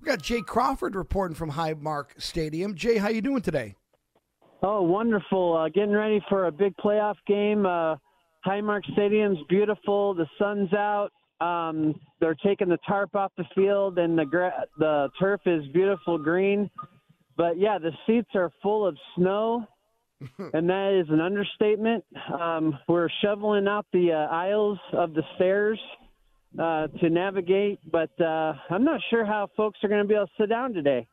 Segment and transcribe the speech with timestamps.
[0.00, 2.74] We got Jay Crawford reporting from Highmark Stadium.
[2.74, 3.74] Jay, how you doing today?
[4.62, 5.56] Oh, wonderful!
[5.56, 7.66] Uh, getting ready for a big playoff game.
[7.66, 7.96] Uh,
[8.46, 10.14] Highmark Stadium's beautiful.
[10.14, 11.10] The sun's out.
[11.40, 16.18] Um, they're taking the tarp off the field, and the gra- the turf is beautiful
[16.18, 16.70] green.
[17.36, 19.66] But yeah, the seats are full of snow,
[20.52, 22.04] and that is an understatement.
[22.40, 25.78] Um, we're shoveling out the uh, aisles of the stairs
[26.56, 30.26] uh, to navigate, but uh, I'm not sure how folks are going to be able
[30.26, 31.06] to sit down today.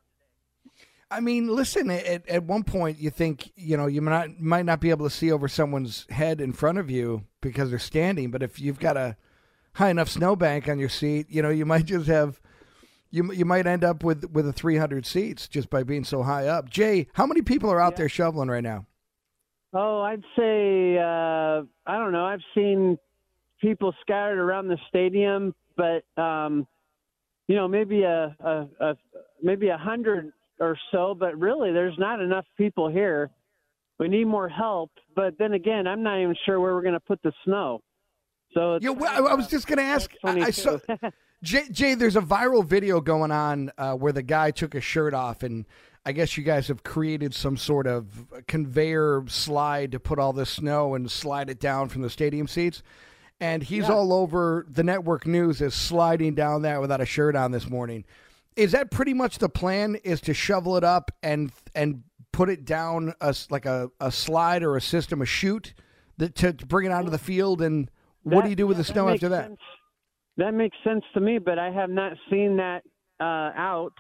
[1.12, 1.90] I mean, listen.
[1.92, 5.08] At, at one point, you think you know you might not, might not be able
[5.08, 8.80] to see over someone's head in front of you because they're standing, but if you've
[8.80, 9.16] got a
[9.74, 12.42] high enough snowbank on your seat, you know you might just have
[13.12, 16.48] you you might end up with with a 300 seats just by being so high
[16.48, 16.70] up.
[16.70, 17.98] Jay, how many people are out yeah.
[17.98, 18.88] there shoveling right now?
[19.74, 22.26] Oh, I'd say uh, I don't know.
[22.26, 22.98] I've seen
[23.66, 26.68] people scattered around the stadium, but um,
[27.48, 28.98] you know, maybe a, a, a
[29.42, 31.16] maybe a hundred or so.
[31.18, 33.32] But really, there's not enough people here.
[34.00, 34.92] We need more help.
[35.16, 37.82] But then again, I'm not even sure where we're going to put the snow.
[38.54, 40.12] So yeah, well, I was just going to ask.
[40.24, 40.78] I, saw
[41.44, 41.96] Jay, Jay.
[41.96, 45.66] There's a viral video going on uh, where the guy took his shirt off and.
[46.08, 50.52] I guess you guys have created some sort of conveyor slide to put all this
[50.52, 52.84] snow and slide it down from the stadium seats
[53.40, 53.94] and he's yeah.
[53.94, 58.06] all over the network news is sliding down that without a shirt on this morning.
[58.56, 59.96] Is that pretty much the plan?
[60.04, 64.64] Is to shovel it up and and put it down a, like a, a slide
[64.64, 65.74] or a system, a chute
[66.18, 67.62] that to, to bring it onto the field?
[67.62, 67.90] And
[68.24, 69.48] what do you do with the snow after that?
[69.48, 69.60] Sense.
[70.38, 72.84] That makes sense to me, but I have not seen that
[73.22, 73.94] uh, out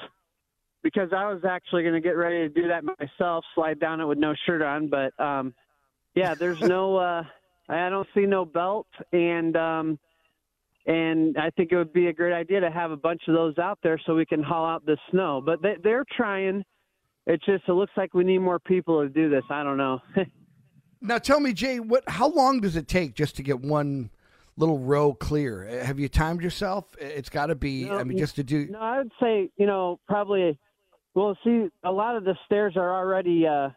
[0.84, 4.06] because I was actually going to get ready to do that myself, slide down it
[4.06, 4.88] with no shirt on.
[4.88, 5.54] But um,
[6.14, 6.98] yeah, there's no.
[6.98, 7.24] Uh,
[7.68, 10.00] I don't see no belt, and um,
[10.86, 13.58] and I think it would be a great idea to have a bunch of those
[13.58, 15.42] out there so we can haul out the snow.
[15.44, 16.64] But they, they're trying.
[17.26, 19.44] It just it looks like we need more people to do this.
[19.50, 20.00] I don't know.
[21.02, 22.04] now tell me, Jay, what?
[22.08, 24.10] How long does it take just to get one?
[24.58, 25.84] little row clear.
[25.84, 26.86] Have you timed yourself?
[26.98, 27.84] It's got to be.
[27.84, 28.68] No, I mean, just to do.
[28.68, 30.58] No, I would say you know probably.
[31.14, 33.70] Well, see, a lot of the stairs are already uh,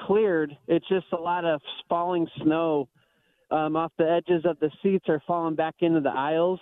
[0.00, 0.56] cleared.
[0.66, 2.88] It's just a lot of falling snow
[3.50, 6.60] um, off the edges of the seats are falling back into the aisles.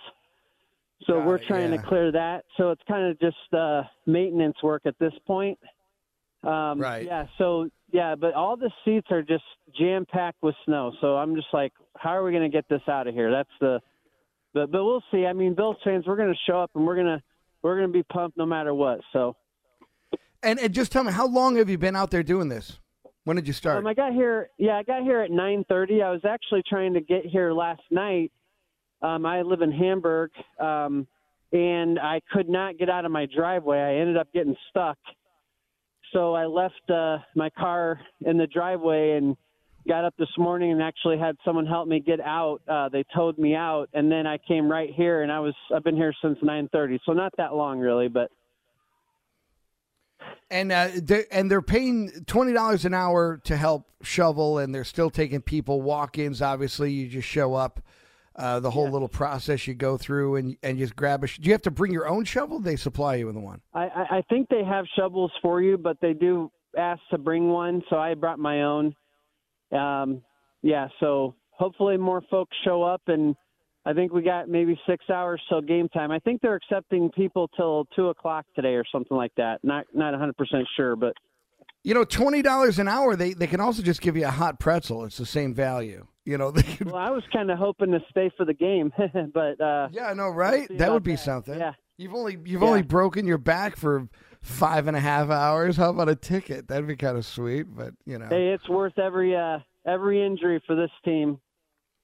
[1.07, 1.81] So Got we're it, trying yeah.
[1.81, 2.45] to clear that.
[2.57, 5.59] So it's kind of just uh, maintenance work at this point.
[6.43, 7.05] Um, right.
[7.05, 7.25] Yeah.
[7.37, 9.43] So yeah, but all the seats are just
[9.77, 10.91] jam packed with snow.
[11.01, 13.31] So I'm just like, how are we going to get this out of here?
[13.31, 13.79] That's the,
[14.53, 15.25] but but we'll see.
[15.25, 17.21] I mean, Bills fans, we're going to show up and we're gonna
[17.61, 19.01] we're gonna be pumped no matter what.
[19.11, 19.35] So.
[20.43, 22.79] And and just tell me, how long have you been out there doing this?
[23.25, 23.79] When did you start?
[23.79, 24.49] Um, I got here.
[24.57, 26.01] Yeah, I got here at 9:30.
[26.01, 28.31] I was actually trying to get here last night.
[29.01, 31.07] Um, I live in Hamburg, um,
[31.51, 33.79] and I could not get out of my driveway.
[33.79, 34.97] I ended up getting stuck,
[36.13, 39.35] so I left uh, my car in the driveway and
[39.87, 42.61] got up this morning and actually had someone help me get out.
[42.67, 45.83] Uh, they towed me out, and then I came right here, and I was I've
[45.83, 48.29] been here since 9:30, so not that long really, but
[50.55, 54.83] and uh, they're, and they're paying twenty dollars an hour to help shovel, and they're
[54.83, 56.41] still taking people walk-ins.
[56.41, 57.81] Obviously, you just show up.
[58.37, 58.91] Uh, the whole yeah.
[58.91, 61.27] little process you go through, and and just grab a.
[61.27, 62.59] Sh- do you have to bring your own shovel?
[62.59, 63.61] They supply you with one.
[63.73, 63.85] I,
[64.17, 67.81] I think they have shovels for you, but they do ask to bring one.
[67.89, 68.93] So I brought my own.
[69.71, 70.21] Um,
[70.61, 70.89] yeah.
[70.99, 73.35] So hopefully more folks show up and
[73.85, 76.11] I think we got maybe six hours till game time.
[76.11, 79.59] I think they're accepting people till two o'clock today or something like that.
[79.63, 81.13] Not not 100 percent sure, but
[81.83, 83.15] you know, twenty dollars an hour.
[83.15, 85.05] They they can also just give you a hot pretzel.
[85.05, 86.07] It's the same value.
[86.25, 86.87] You know, could...
[86.87, 88.91] well, I was kind of hoping to stay for the game,
[89.33, 90.67] but uh, yeah, I know, right?
[90.77, 91.19] That would be that.
[91.19, 91.59] something.
[91.59, 92.67] Yeah, you've only you've yeah.
[92.67, 94.09] only broken your back for
[94.41, 95.77] five and a half hours.
[95.77, 96.67] How about a ticket?
[96.67, 100.63] That'd be kind of sweet, but you know, hey, it's worth every uh, every injury
[100.65, 101.39] for this team.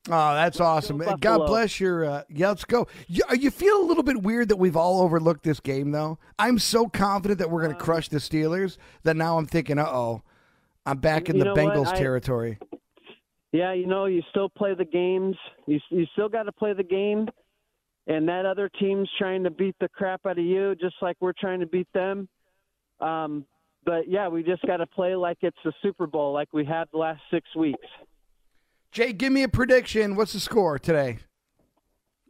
[0.09, 0.98] Oh, that's awesome!
[1.19, 2.06] God bless your.
[2.06, 2.88] Uh, yeah, let's go.
[3.07, 6.18] You, you, feel a little bit weird that we've all overlooked this game, though.
[6.39, 9.77] I'm so confident that we're going to uh, crush the Steelers that now I'm thinking,
[9.77, 10.24] uh oh,
[10.88, 12.57] I'm back in the Bengals I, territory.
[13.51, 15.36] Yeah, you know, you still play the games.
[15.68, 17.27] You you still got to play the game,
[18.07, 21.33] and that other team's trying to beat the crap out of you, just like we're
[21.39, 22.27] trying to beat them.
[23.01, 23.45] Um,
[23.86, 26.86] but yeah, we just got to play like it's the Super Bowl, like we had
[26.92, 27.86] the last six weeks.
[28.91, 30.15] Jay, give me a prediction.
[30.15, 31.19] What's the score today?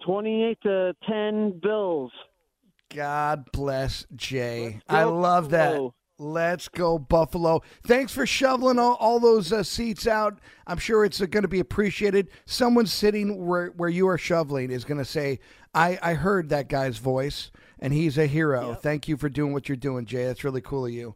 [0.06, 2.12] 28 to 10 Bills.
[2.94, 4.80] God bless Jay.
[4.88, 5.80] I love that.
[6.20, 7.64] Let's go Buffalo.
[7.84, 10.40] Thanks for shoveling all, all those uh, seats out.
[10.68, 12.30] I'm sure it's uh, going to be appreciated.
[12.46, 15.40] Someone sitting where, where you are shoveling is going to say,
[15.74, 17.50] I, I heard that guy's voice,
[17.80, 18.70] and he's a hero.
[18.70, 18.82] Yep.
[18.84, 20.26] Thank you for doing what you're doing, Jay.
[20.26, 21.16] That's really cool of you.